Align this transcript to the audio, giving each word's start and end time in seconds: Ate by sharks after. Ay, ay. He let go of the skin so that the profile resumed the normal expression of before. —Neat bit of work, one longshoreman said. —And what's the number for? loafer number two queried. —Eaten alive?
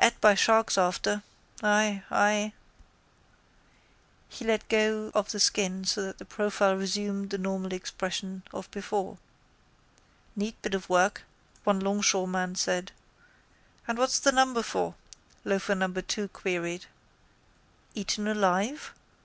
Ate 0.00 0.20
by 0.20 0.34
sharks 0.34 0.76
after. 0.76 1.22
Ay, 1.62 2.02
ay. 2.10 2.52
He 4.28 4.44
let 4.44 4.68
go 4.68 5.12
of 5.14 5.30
the 5.30 5.38
skin 5.38 5.84
so 5.84 6.02
that 6.02 6.18
the 6.18 6.24
profile 6.24 6.74
resumed 6.74 7.30
the 7.30 7.38
normal 7.38 7.72
expression 7.72 8.42
of 8.52 8.68
before. 8.72 9.18
—Neat 10.34 10.60
bit 10.62 10.74
of 10.74 10.88
work, 10.88 11.22
one 11.62 11.78
longshoreman 11.78 12.56
said. 12.56 12.90
—And 13.86 13.96
what's 13.96 14.18
the 14.18 14.32
number 14.32 14.64
for? 14.64 14.96
loafer 15.44 15.76
number 15.76 16.02
two 16.02 16.26
queried. 16.26 16.86
—Eaten 17.94 18.26
alive? 18.26 18.92